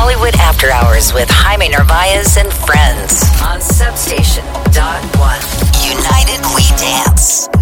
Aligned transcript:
Hollywood 0.00 0.36
After 0.36 0.70
Hours 0.70 1.12
with 1.12 1.28
Jaime 1.28 1.70
Narvaez 1.70 2.36
and 2.36 2.52
friends 2.52 3.24
on 3.42 3.60
Substation. 3.60 4.44
Dot 4.70 5.02
one. 5.18 5.42
United 5.82 6.38
We 6.54 6.62
Dance. 6.78 7.57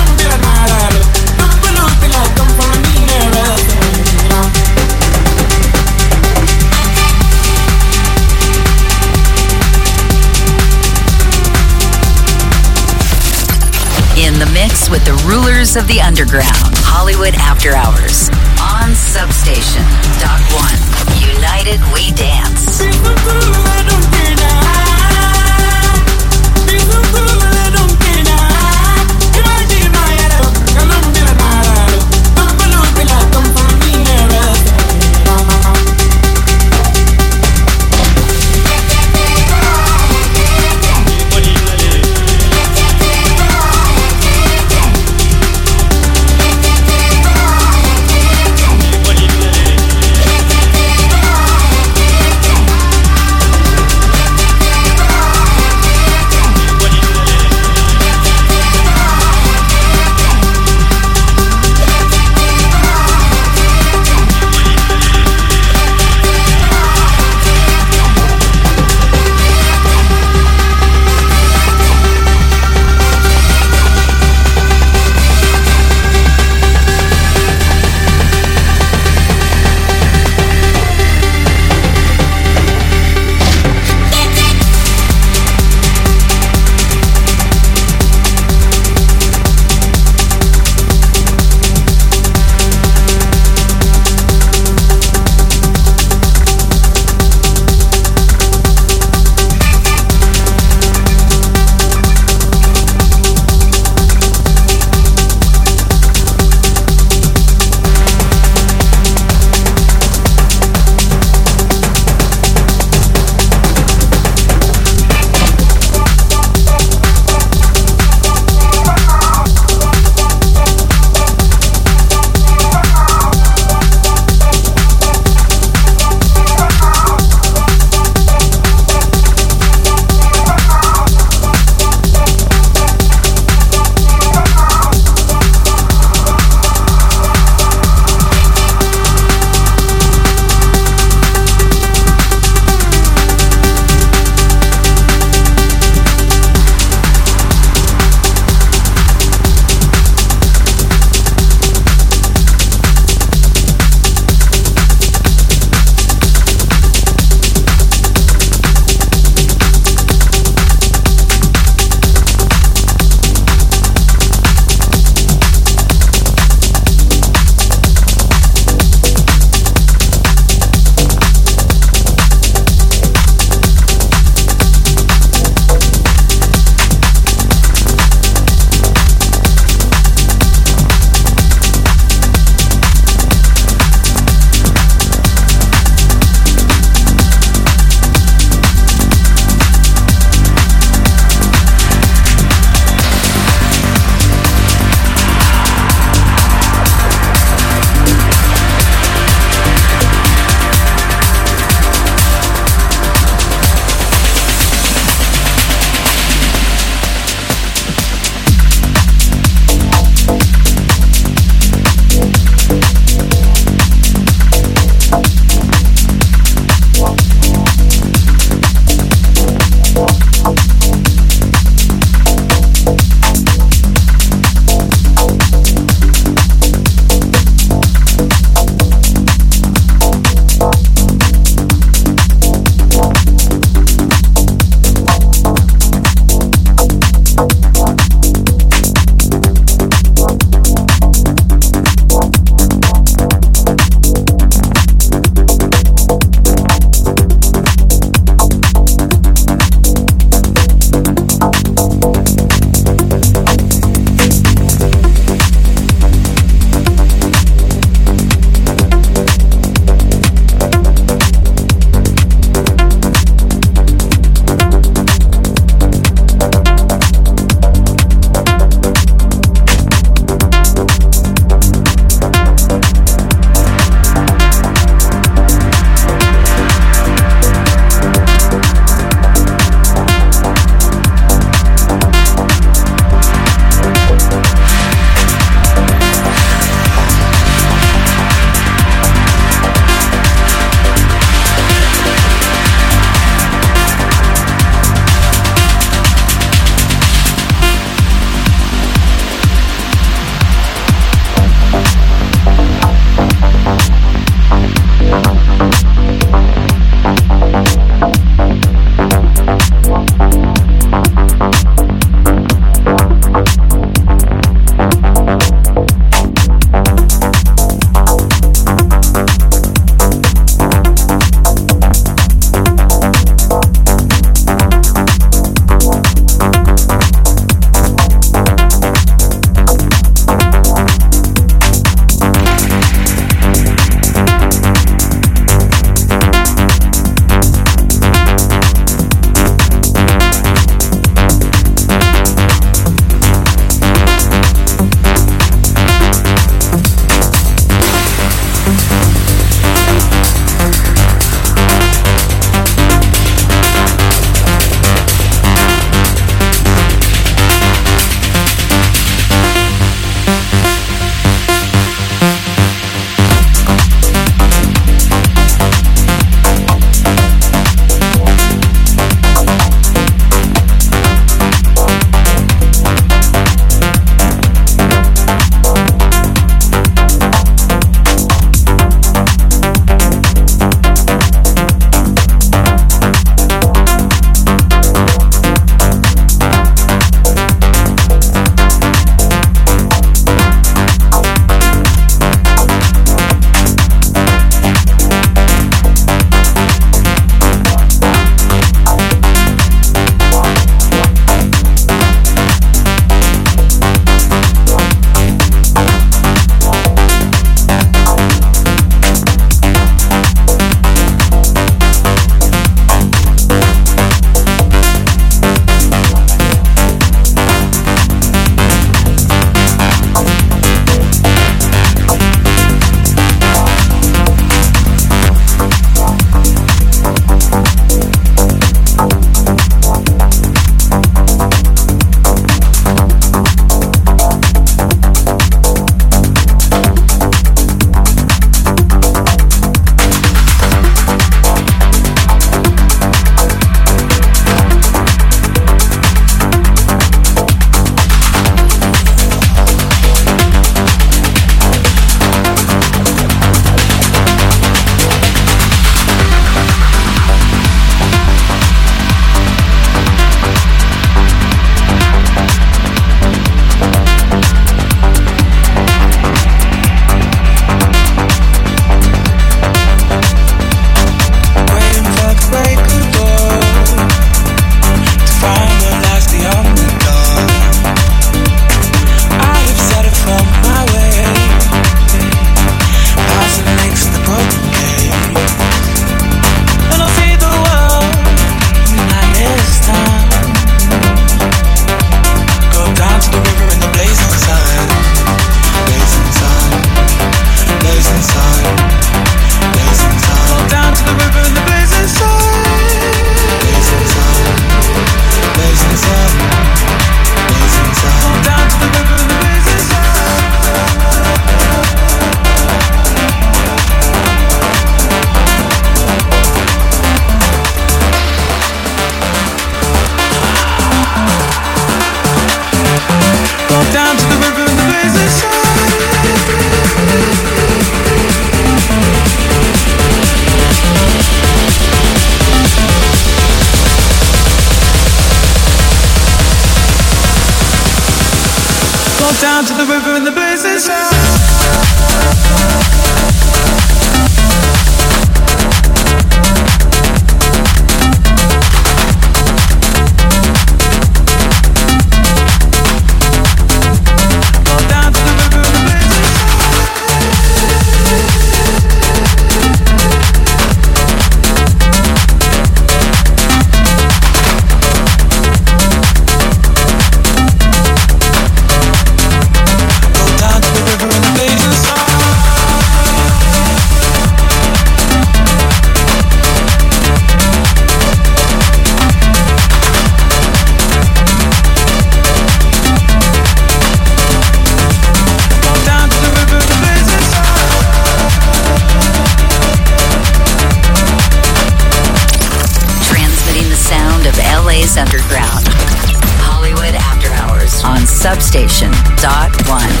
dot 599.21 599.51
one. 599.69 600.00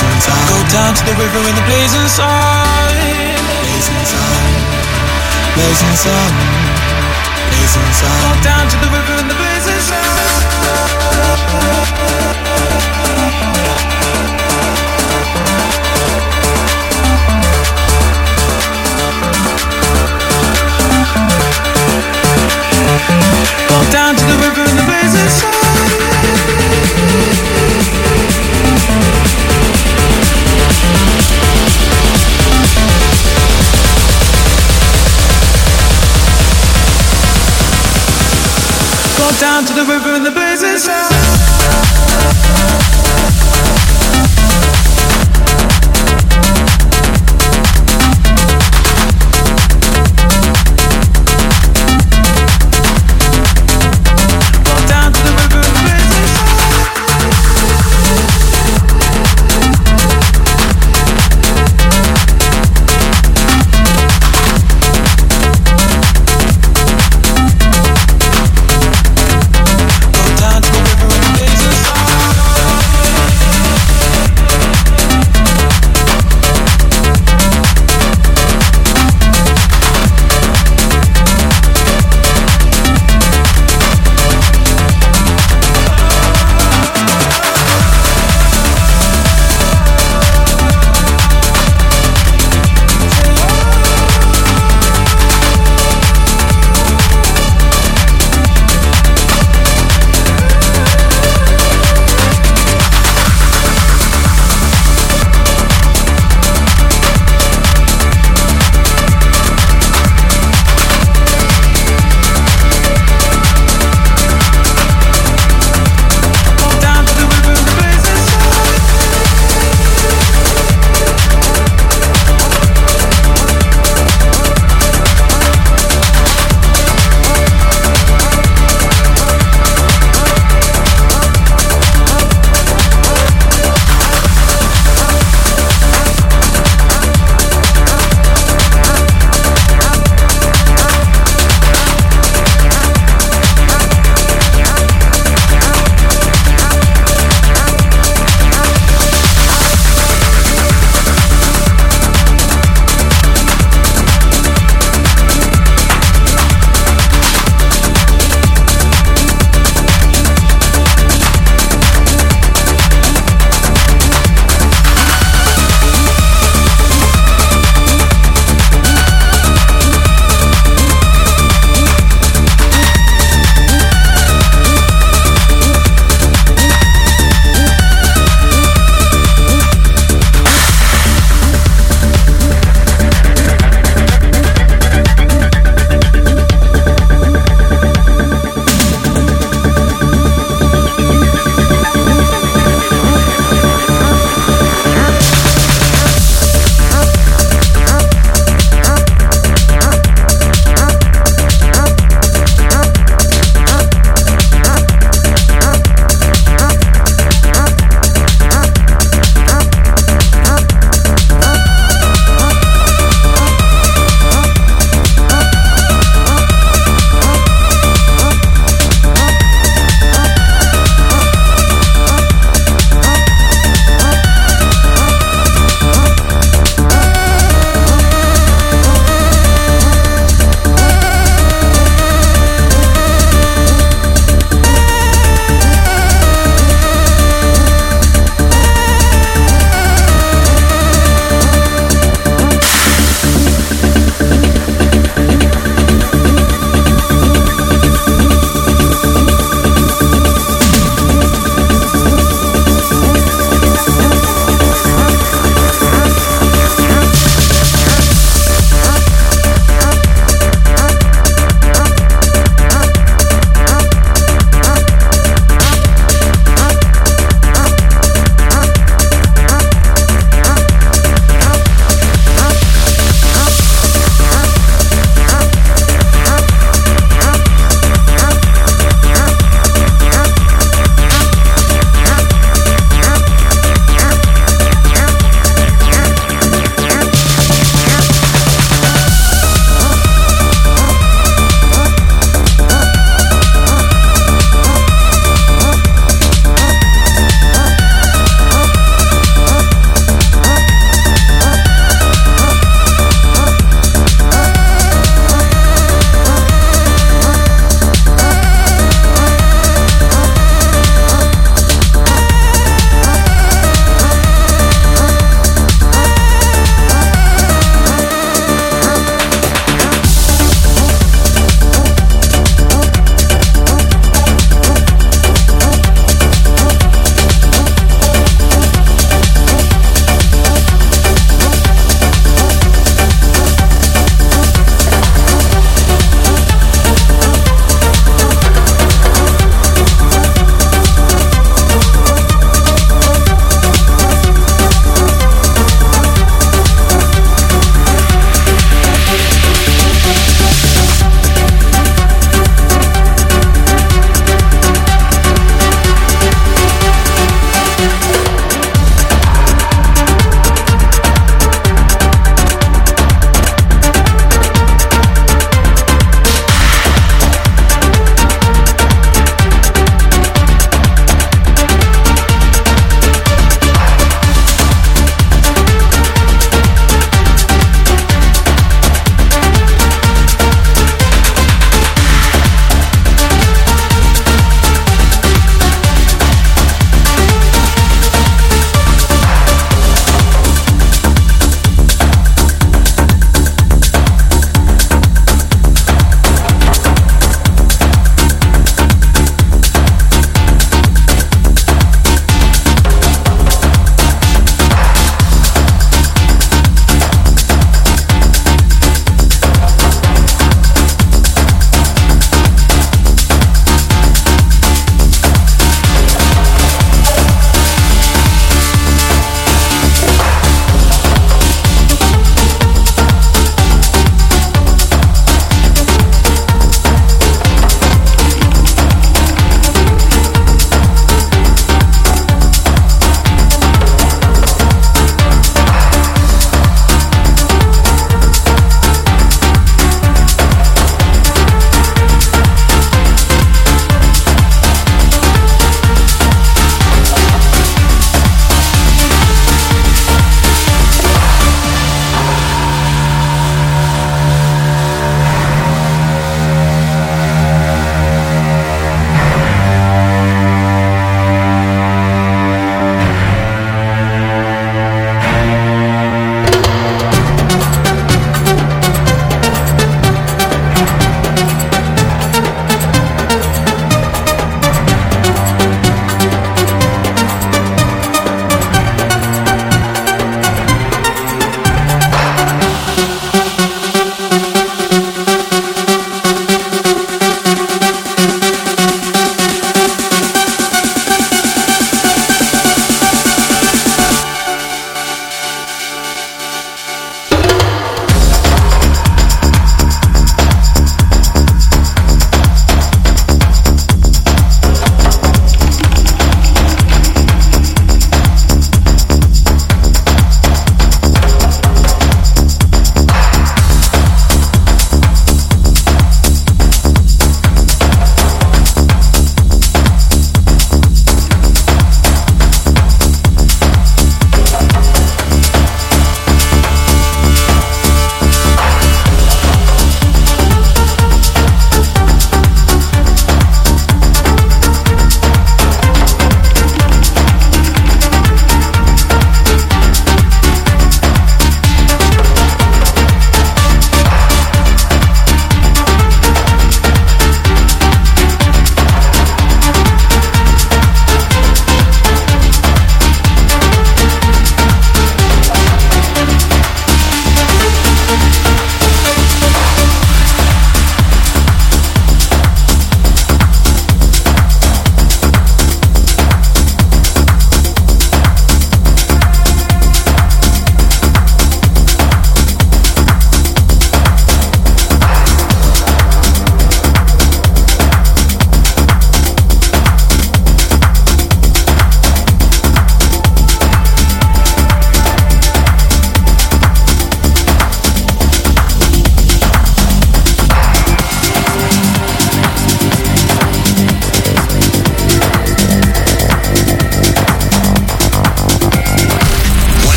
blazing 0.00 0.20
sun. 0.20 0.40
Go 0.48 0.58
down 0.72 0.94
to 0.94 1.04
the 1.04 1.12
river 1.12 1.40
in 1.48 1.54
the 1.54 1.64
blazing 1.68 2.08
sun. 2.08 2.94
Blazing 3.60 4.04
sun. 4.04 4.50
Blazing 5.54 5.96
sun. 5.96 6.32
Blazing 7.50 7.92
sun. 7.92 8.16
Go 8.24 8.42
down 8.42 8.68
to 8.68 8.76
the 8.76 8.88
river. 8.88 9.19